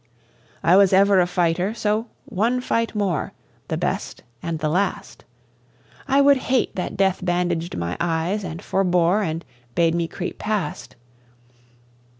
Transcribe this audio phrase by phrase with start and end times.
[0.63, 3.33] I was ever a fighter, so one fight more.
[3.67, 5.25] The best and the last!
[6.07, 9.45] I would hate that death bandaged my eyes, and forebore, And
[9.75, 10.95] bade me creep past.